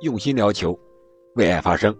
[0.00, 0.76] 用心聊球，
[1.36, 1.96] 为爱发声。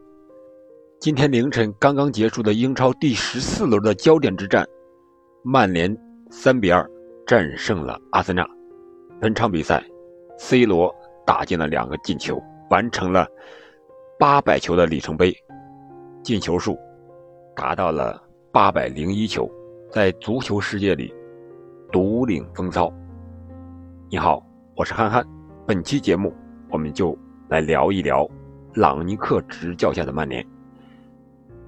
[0.99, 4.67] 今天凌晨刚刚结束的英超第十四轮的焦点之战，
[5.45, 5.97] 曼联
[6.29, 6.85] 三比二
[7.25, 8.45] 战胜了阿森纳。
[9.21, 9.83] 本场比赛
[10.39, 10.93] ，C 罗
[11.25, 13.29] 打进了两个进球，完成了
[14.19, 15.33] 八百球的里程碑，
[16.23, 16.77] 进球数
[17.55, 19.49] 达到了八百零一球，
[19.93, 21.15] 在足球世界里
[21.93, 22.93] 独领风骚。
[24.11, 25.25] 你好，我是憨憨，
[25.65, 26.35] 本期节目
[26.69, 27.17] 我们就。
[27.49, 28.29] 来聊一聊
[28.75, 30.45] 朗尼克执教下的曼联。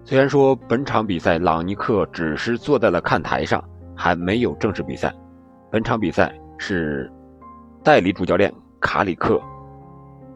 [0.05, 3.63] 虽然说本场比赛朗尼克只是坐在了看台上，
[3.95, 5.13] 还没有正式比赛。
[5.71, 7.11] 本场比赛是
[7.83, 9.41] 代理主教练卡里克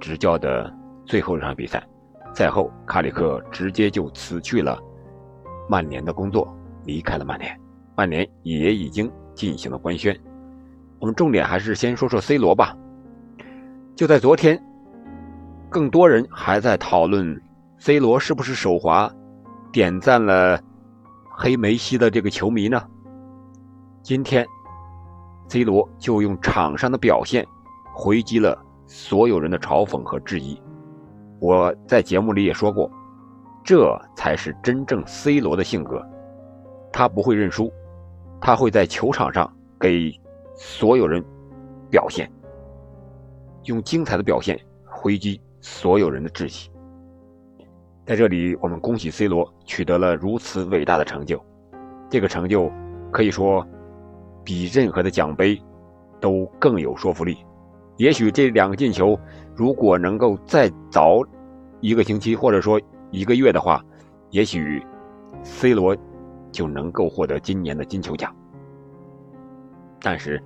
[0.01, 0.73] 执教的
[1.07, 1.83] 最后一场比赛。
[2.35, 4.79] 赛后，卡里克直接就辞去了
[5.69, 6.53] 曼联的工作，
[6.85, 7.61] 离开了曼联。
[7.97, 10.19] 曼联也已经进行了官宣。
[10.99, 12.77] 我们重点还是先说说 C 罗吧。
[13.95, 14.61] 就在昨天。
[15.71, 17.41] 更多人还在讨论
[17.79, 19.09] ，C 罗是不是手滑，
[19.73, 20.61] 点赞了
[21.31, 22.83] 黑梅西的这个球迷呢？
[24.03, 24.45] 今天
[25.49, 27.47] ，C 罗就用场上的表现
[27.95, 30.61] 回击了所有人的嘲讽和质疑。
[31.39, 32.91] 我在节目里也说过，
[33.63, 36.05] 这才是真正 C 罗的性格，
[36.93, 37.73] 他不会认输，
[38.41, 40.13] 他会在球场上给
[40.57, 41.25] 所有人
[41.89, 42.29] 表现，
[43.67, 45.41] 用精彩的表现回击。
[45.61, 46.71] 所有人的志气。
[48.07, 51.41] 在这里，我们恭喜 C 罗取得了如此伟大的成就。
[52.09, 52.71] 这个成就
[53.13, 53.65] 可以说
[54.43, 55.61] 比任何的奖杯
[56.19, 57.39] 都更有说服力。
[57.99, 59.19] 也许这两个进球，
[59.55, 61.23] 如果能够再早
[61.81, 62.81] 一个星期或者说
[63.11, 63.85] 一个月的话，
[64.31, 64.85] 也许
[65.45, 65.97] C 罗
[66.51, 68.35] 就能够获得今年的金球奖。
[70.01, 70.43] 但是，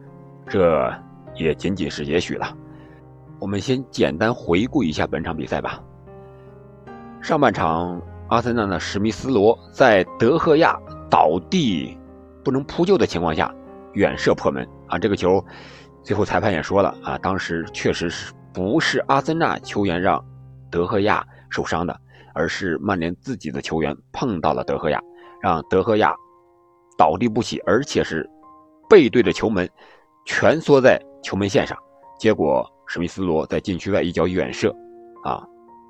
[0.47, 0.93] 这
[1.37, 2.47] 也仅仅是也许了。
[3.45, 5.79] 我们先简单回顾一下本场比赛吧。
[7.21, 8.01] 上半场，
[8.31, 11.95] 阿森纳的史密斯罗在德赫亚倒地
[12.43, 13.55] 不能扑救的情况下
[13.93, 14.99] 远射破门啊！
[14.99, 15.45] 这个球，
[16.03, 20.25] 最后裁判也说了啊，当时确实是不是阿森纳球员让
[20.71, 21.95] 德赫亚受伤的，
[22.33, 24.99] 而是曼联自己的球员碰到了德赫亚，
[25.43, 26.15] 让德赫亚
[26.97, 28.27] 倒地不起，而且是
[28.89, 29.69] 背对着球门，
[30.25, 31.77] 蜷缩在球门线上，
[32.19, 32.67] 结果。
[32.87, 34.75] 史密斯罗在禁区外一脚远射，
[35.23, 35.45] 啊，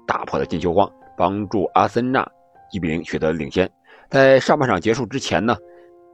[0.06, 2.26] 打破了进球荒，帮助阿森纳
[2.72, 3.70] 一比零取得领先。
[4.10, 5.56] 在上半场结束之前呢，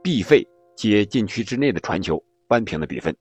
[0.01, 3.15] 毕费接禁区之内的传球扳平了比分。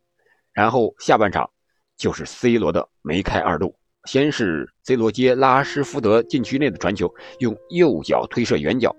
[0.53, 1.48] 然后下半场
[1.97, 8.94] 就是 C 罗的梅开二度，先是 C 罗接拉什福德禁区内的传球，用右脚推射远角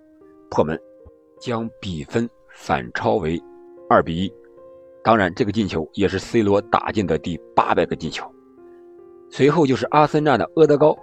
[0.49, 0.79] 破门，
[1.39, 3.41] 将比分反超为
[3.89, 4.31] 二比一。
[5.03, 8.31] 当然，这个进球也是 C 罗打进的第八百个进球。
[9.31, 10.93] 随后就是阿森纳的阿德高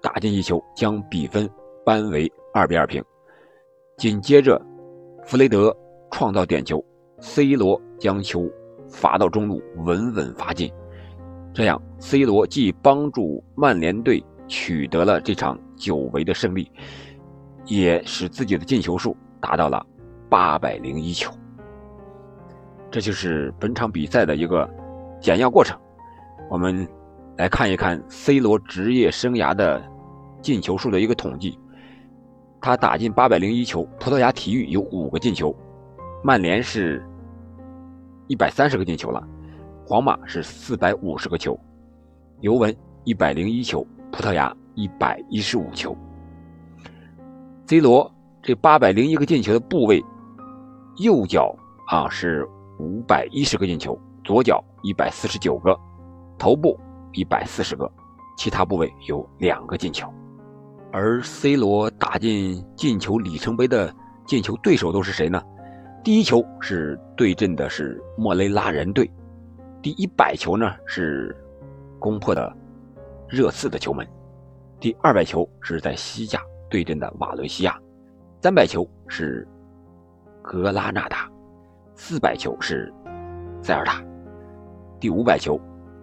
[0.00, 1.48] 打进一球，将比分
[1.84, 3.04] 扳为二比二平。
[3.98, 4.58] 紧接着，
[5.22, 5.76] 弗雷德
[6.10, 6.82] 创造点球
[7.20, 8.50] ，C 罗将球
[8.88, 10.72] 罚到中路，稳稳罚进。
[11.52, 16.70] 这样，C 罗既帮助曼联队取得了这场久违的胜利，
[17.66, 19.84] 也使自己的进球数达到了
[20.30, 21.30] 八百零一球。
[22.90, 24.66] 这就是本场比赛的一个
[25.20, 25.78] 简要过程。
[26.48, 26.88] 我们。
[27.38, 29.82] 来看一看 C 罗职业生涯的
[30.42, 31.58] 进球数的一个统计，
[32.60, 33.88] 他打进八百零一球。
[33.98, 35.54] 葡萄牙体育有五个进球，
[36.22, 37.02] 曼联是
[38.28, 39.26] 一百三十个进球了，
[39.86, 41.58] 皇马是四百五十个球，
[42.40, 45.96] 尤文一百零一球，葡萄牙一百一十五球。
[47.66, 48.12] C 罗
[48.42, 50.04] 这八百零一个进球的部位，
[50.98, 51.56] 右脚
[51.86, 52.46] 啊是
[52.78, 55.74] 五百一十个进球，左脚一百四十九个，
[56.38, 56.78] 头部。
[57.12, 57.90] 一百四十个，
[58.36, 60.12] 其他部位有两个进球，
[60.92, 63.94] 而 C 罗打进进球里程碑的
[64.26, 65.42] 进球对手都是谁呢？
[66.04, 69.10] 第一球是对阵的是莫雷拉人队，
[69.80, 71.36] 第一百球呢是
[71.98, 72.52] 攻破的
[73.28, 74.06] 热刺的球门，
[74.80, 77.78] 第二百球是在西甲对阵的瓦伦西亚，
[78.42, 79.46] 三百球是
[80.42, 81.30] 格拉纳达，
[81.94, 82.92] 四百球是
[83.62, 84.02] 塞尔达，
[84.98, 85.60] 第五百球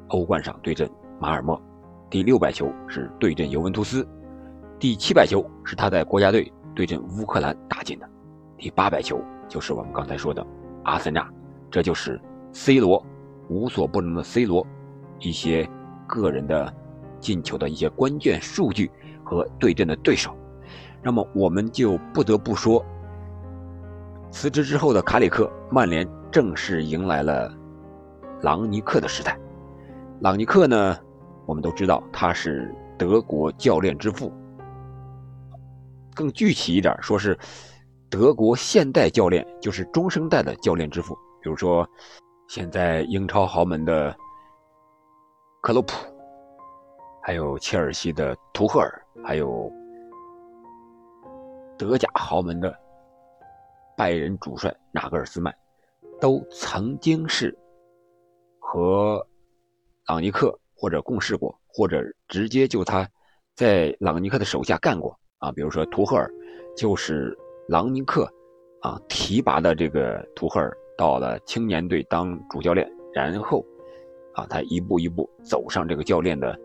[0.09, 0.89] 欧冠上对阵。
[1.21, 1.61] 马尔默，
[2.09, 4.07] 第六百球是对阵尤文图斯，
[4.79, 8.09] 第七百球是他在国家队对阵乌克兰打进的，
[8.57, 10.41] 第八百球就是我们刚才说的
[10.85, 11.29] 阿森纳，
[11.69, 12.17] 这就是
[12.53, 13.05] C 罗
[13.49, 14.65] 无所不能的 C 罗
[15.19, 15.69] 一些
[16.07, 16.73] 个人的
[17.19, 18.89] 进球的一些关键数据
[19.21, 20.33] 和对阵的对手。
[21.03, 22.81] 那么我们就不得不说，
[24.31, 27.53] 辞职之后的卡里克，曼联正式迎来了
[28.41, 29.37] 朗尼克的时代。
[30.21, 30.97] 朗尼克呢？
[31.45, 34.31] 我们都知道他是德国教练之父。
[36.13, 37.37] 更具体一点，说是
[38.09, 41.15] 德国现代教练，就是中生代的教练之父。
[41.41, 41.87] 比如说，
[42.49, 44.13] 现在英超豪门的
[45.61, 45.93] 克洛普，
[47.23, 49.71] 还有切尔西的图赫尔，还有
[51.77, 52.77] 德甲豪门的
[53.95, 55.55] 拜仁主帅纳格尔斯曼，
[56.19, 57.57] 都曾经是
[58.59, 59.25] 和
[60.09, 63.07] 朗尼克或者共事过，或者直接就他
[63.55, 65.15] 在朗尼克的手下干过。
[65.37, 66.29] 啊，比如说图赫尔，
[66.75, 68.27] 就是朗尼克
[68.81, 73.63] 啊提拔的这个图赫尔到了青年队当主教练，然后
[74.33, 76.59] 啊他一步一步走上这个教练的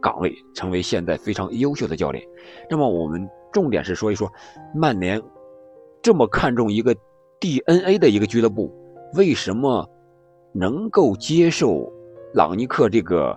[0.00, 2.24] 岗位，成为现在非常优秀的教练。
[2.70, 4.32] 那么我们重点是说一说
[4.74, 5.20] 曼联
[6.00, 6.96] 这么看重一个
[7.40, 8.72] DNA 的一个俱乐部，
[9.14, 9.86] 为什么
[10.54, 11.92] 能够接受
[12.36, 13.34] 朗尼克这个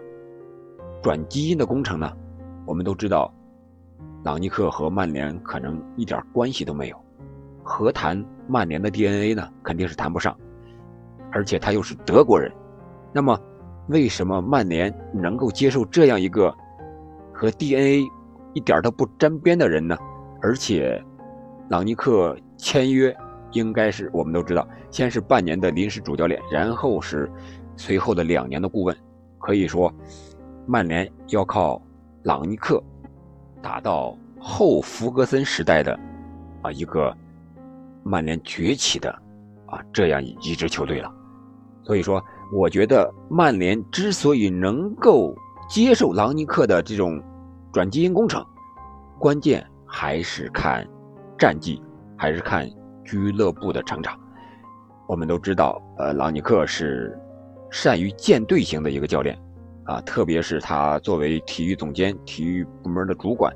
[1.01, 2.11] 转基因的工程呢？
[2.65, 3.33] 我们都知道。
[4.25, 7.01] 朗尼克和曼联可能一点关系都没有，
[7.63, 9.49] 何谈曼联的 DNA 呢？
[9.63, 10.37] 肯定是谈不上，
[11.31, 12.51] 而且他又是德国人，
[13.13, 13.39] 那么
[13.87, 16.53] 为什么曼联能够接受这样一个
[17.33, 18.05] 和 DNA
[18.53, 19.97] 一点都不沾边的人呢？
[20.41, 21.01] 而且，
[21.69, 23.15] 朗尼克签约
[23.53, 27.31] 应该是我们都知道，先是半年的临时主教练，然后是
[27.79, 28.95] 随后的两年的顾问，
[29.37, 29.91] 可以说，
[30.67, 31.81] 曼联要靠
[32.23, 32.83] 朗尼克。
[33.61, 35.99] 达到后弗格森时代的
[36.61, 37.13] 啊一个
[38.03, 39.11] 曼联崛起的
[39.65, 41.11] 啊这样一支球队了，
[41.83, 42.23] 所以说
[42.53, 45.35] 我觉得曼联之所以能够
[45.69, 47.21] 接受朗尼克的这种
[47.73, 48.45] 转基因工程，
[49.19, 50.87] 关键还是看
[51.37, 51.81] 战绩，
[52.17, 52.69] 还是看
[53.03, 54.17] 俱乐部的成长。
[55.05, 57.19] 我们都知道，呃，朗尼克是
[57.71, 59.37] 善于建队型的一个教练。
[59.85, 63.51] 啊，特别是他作为体育总监、体育部门的主管，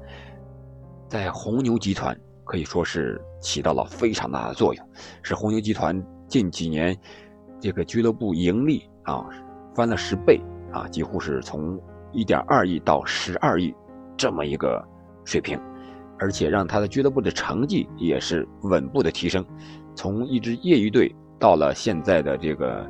[1.07, 4.89] 在红牛集团可以说是起到了非常大的作用，
[5.21, 6.98] 是红牛集团近几年
[7.60, 9.24] 这个俱乐部盈利啊
[9.75, 11.80] 翻了十倍啊，几乎是从
[12.12, 13.71] 一点二亿到十二亿
[14.18, 14.83] 这么一个
[15.25, 15.60] 水平，
[16.18, 19.45] 而且让他的俱乐部的成绩也是稳步的提升，
[19.94, 22.89] 从一支业余队到了现在的这个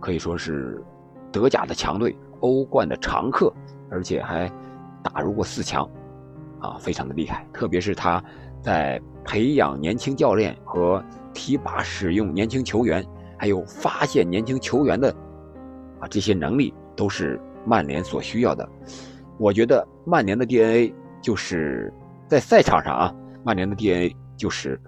[0.00, 0.82] 可以说是
[1.30, 2.16] 德甲的强队。
[2.40, 3.52] 欧冠的常客，
[3.90, 4.50] 而且还
[5.02, 5.86] 打入过四强，
[6.58, 7.46] 啊，非常的厉害。
[7.52, 8.24] 特别是他
[8.62, 11.04] 在培养年轻教练和
[11.34, 13.06] 提拔使用年轻球员，
[13.38, 15.14] 还有发现年轻球员的
[15.98, 18.66] 啊这些能力，都是曼联所需要的。
[19.36, 21.92] 我觉得曼联的 DNA 就是
[22.26, 23.14] 在赛场上啊，
[23.44, 24.80] 曼联的 DNA 就是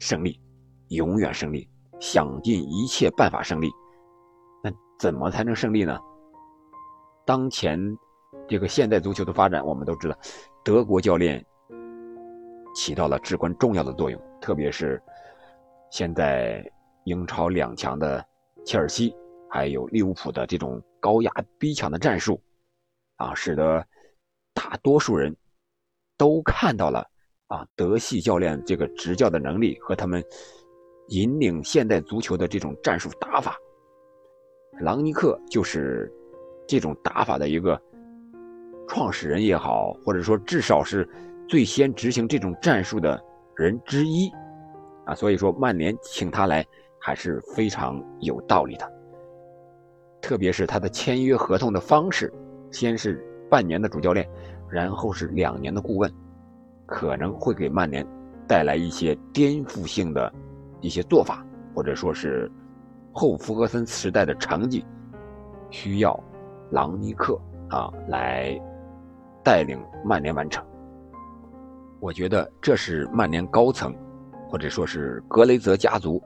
[0.00, 0.40] 胜利，
[0.88, 1.68] 永远胜利，
[2.02, 3.70] 想尽一切办法胜利。
[4.60, 5.96] 那怎么才能胜利呢？
[7.24, 7.78] 当前
[8.48, 10.18] 这个现代足球的发展，我们都知道，
[10.64, 11.46] 德国教练
[12.74, 14.20] 起到了至关重要的作用。
[14.40, 15.00] 特别是
[15.92, 16.68] 现在
[17.04, 18.24] 英超两强的
[18.64, 19.14] 切尔西，
[19.48, 22.42] 还有利物浦的这种高压逼抢的战术，
[23.14, 23.86] 啊，使得
[24.52, 25.36] 大多数人
[26.18, 27.08] 都看到了
[27.46, 30.20] 啊，德系教练这个执教的能力和他们
[31.08, 33.56] 引领现代足球的这种战术打法。
[34.80, 36.12] 朗尼克就是
[36.66, 37.80] 这种打法的一个
[38.88, 41.08] 创始人也好，或者说至少是
[41.48, 43.22] 最先执行这种战术的
[43.56, 44.30] 人之一
[45.04, 46.64] 啊，所以说曼联请他来
[46.98, 48.90] 还是非常有道理的。
[50.20, 52.32] 特别是他的签约合同的方式，
[52.70, 54.28] 先是半年的主教练，
[54.70, 56.10] 然后是两年的顾问，
[56.86, 58.06] 可能会给曼联
[58.46, 60.32] 带来一些颠覆性的
[60.82, 61.42] 一些做法，
[61.74, 62.52] 或者说是。
[63.14, 64.82] 后弗格森时代的成绩，
[65.68, 66.18] 需要
[66.70, 68.58] 朗尼克啊来
[69.44, 70.64] 带领曼联完成。
[72.00, 73.94] 我觉得这是曼联高层
[74.48, 76.18] 或者说是格雷泽家族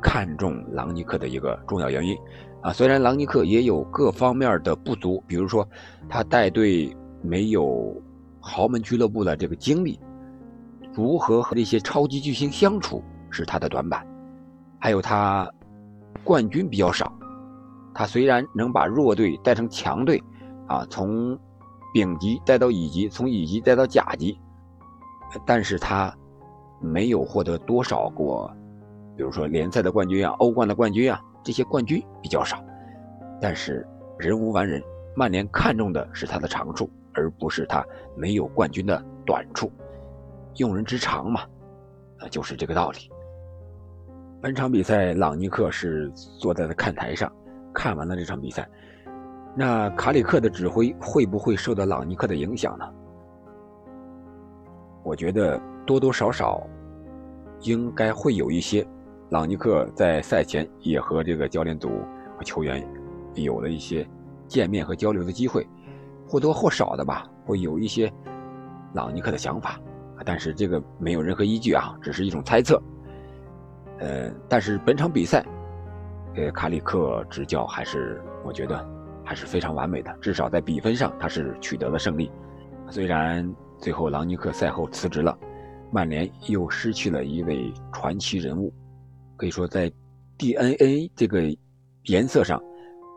[0.00, 2.16] 看中朗尼克的一个重要原因
[2.62, 2.72] 啊。
[2.72, 5.68] 虽然朗尼克也有各方面的不足，比如说
[6.08, 7.94] 他带队没有
[8.40, 10.00] 豪门俱乐部的这个经历，
[10.94, 14.06] 如何和这些超级巨星相处是他的短板，
[14.78, 15.50] 还有他。
[16.22, 17.10] 冠军比较少，
[17.94, 20.22] 他虽然能把弱队带成强队，
[20.66, 21.38] 啊，从
[21.94, 24.38] 丙级带到乙级，从乙级带到甲级，
[25.46, 26.14] 但是他
[26.78, 28.54] 没有获得多少过，
[29.16, 32.62] 比如说联赛的冠军啊、欧冠的冠军啊，这些冠军比较少。
[33.40, 33.86] 但是
[34.18, 34.82] 人无完人，
[35.16, 37.82] 曼联看重的是他的长处，而不是他
[38.14, 39.72] 没有冠军的短处。
[40.56, 41.40] 用人之长嘛，
[42.18, 43.10] 啊，就是这个道理。
[44.42, 47.30] 本场比赛，朗尼克是坐在了看台上，
[47.74, 48.66] 看完了这场比赛，
[49.54, 52.88] 那卡里克的指挥会不会受到朗尼克的影响呢？
[55.04, 56.66] 我觉得多多少少
[57.60, 58.86] 应该会有一些。
[59.28, 61.88] 朗尼克在赛前也和这个教练组
[62.36, 62.84] 和球员
[63.34, 64.08] 有了一些
[64.48, 65.64] 见面和交流的机会，
[66.26, 68.10] 或多或少的吧，会有一些
[68.94, 69.78] 朗尼克的想法，
[70.24, 72.82] 但是这个没有任何依据啊，只是一种猜测。
[74.00, 75.44] 呃，但是本场比赛，
[76.34, 78.84] 呃，卡里克执教还是我觉得
[79.24, 82.32] 还是非常完美的，至少在比分上他是取得了胜利。
[82.90, 85.38] 虽然最后朗尼克赛后辞职了，
[85.92, 88.72] 曼联又失去了一位传奇人物。
[89.36, 89.90] 可以说，在
[90.36, 91.42] DNA 这个
[92.04, 92.60] 颜色上，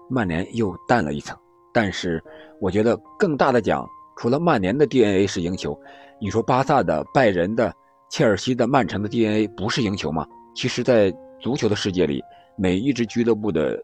[0.09, 1.37] 曼联又淡了一层。
[1.73, 2.23] 但是，
[2.61, 3.87] 我觉得更大的奖，
[4.17, 5.77] 除了曼联的 DNA 是赢球，
[6.21, 7.73] 你说巴萨的、拜仁的、
[8.09, 10.25] 切尔西的、曼城的 DNA 不是赢球吗？
[10.53, 12.23] 其实，在足球的世界里，
[12.55, 13.81] 每一支俱乐部的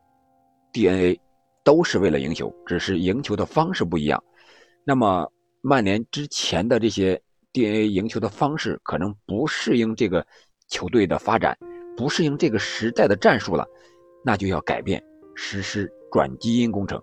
[0.72, 1.20] DNA
[1.64, 4.24] 都是为了赢球，只是赢球的方式不一样。
[4.84, 5.30] 那么，
[5.62, 7.20] 曼联之前的这些
[7.52, 10.26] DNA 赢球的方式，可能不适应这个
[10.68, 11.58] 球队的发展。
[11.98, 13.68] 不适应这个时代的战术了，
[14.24, 15.04] 那就要改变，
[15.36, 17.02] 实施转基因工程。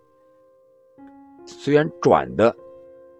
[1.44, 2.54] 虽然转的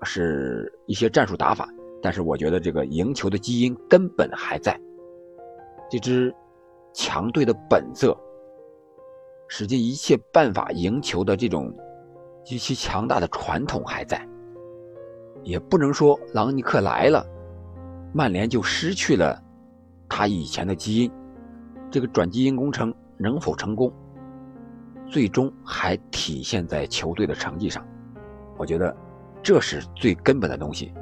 [0.05, 1.69] 是一些战术打法，
[2.01, 4.81] 但是我觉得这个赢球的基因根本还在。
[5.89, 6.35] 这支
[6.93, 8.17] 强队的本色，
[9.49, 11.73] 使尽一切办法赢球的这种
[12.45, 14.27] 极其强大的传统还在。
[15.43, 17.25] 也不能说朗尼克来了，
[18.13, 19.41] 曼联就失去了
[20.09, 21.13] 他以前的基因。
[21.89, 23.93] 这个转基因工程能否成功，
[25.07, 27.87] 最终还体现在球队的成绩上。
[28.57, 28.95] 我觉得
[29.41, 30.93] 这是最根本的东西，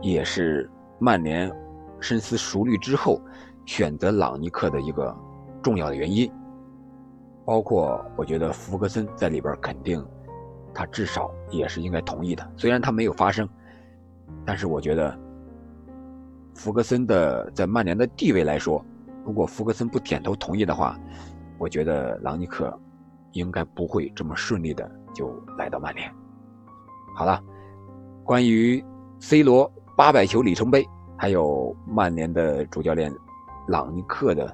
[0.00, 1.50] 也是曼联
[1.98, 3.20] 深思熟虑之后
[3.68, 5.14] 选择朗尼克的一个
[5.62, 6.32] 重要的原因。
[7.44, 10.02] 包括我觉得福格森在里边肯定，
[10.72, 12.50] 他至少也是应该同意的。
[12.56, 13.46] 虽然他没有发声，
[14.46, 15.14] 但是我觉得
[16.54, 18.82] 福格森的在曼联的地位来说。
[19.22, 20.98] 如果福格森不点头同意的话，
[21.58, 22.74] 我觉得朗尼克
[23.32, 26.10] 应该不会这么顺利的就来到曼联。
[27.14, 27.38] 好了，
[28.24, 28.82] 关于
[29.20, 30.86] C 罗八百球里程碑，
[31.18, 33.12] 还有曼联的主教练
[33.68, 34.52] 朗尼克的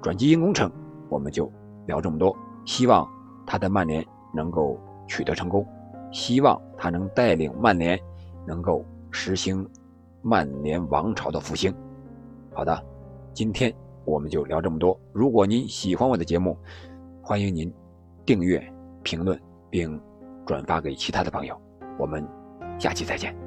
[0.00, 0.70] 转基因工程，
[1.10, 1.52] 我们就
[1.86, 2.34] 聊这么多。
[2.64, 3.06] 希望
[3.44, 4.02] 他在曼联
[4.32, 5.66] 能够取得成功，
[6.10, 8.00] 希望他能带领曼联
[8.46, 9.68] 能够实行
[10.22, 11.74] 曼联王朝的复兴。
[12.54, 12.82] 好的。
[13.34, 14.96] 今天我们就聊这么多。
[15.12, 16.56] 如果您喜欢我的节目，
[17.20, 17.74] 欢迎您
[18.24, 18.64] 订阅、
[19.02, 19.36] 评论
[19.68, 20.00] 并
[20.46, 21.60] 转发给其他的朋友。
[21.98, 22.24] 我们
[22.78, 23.43] 下期再见。